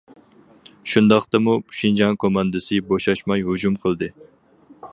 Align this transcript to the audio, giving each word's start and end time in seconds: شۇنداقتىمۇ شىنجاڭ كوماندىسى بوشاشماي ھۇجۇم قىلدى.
شۇنداقتىمۇ 0.93 1.53
شىنجاڭ 1.79 2.17
كوماندىسى 2.23 2.79
بوشاشماي 2.89 3.45
ھۇجۇم 3.51 3.77
قىلدى. 3.85 4.09